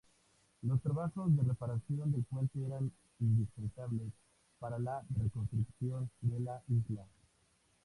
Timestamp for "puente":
2.23-2.59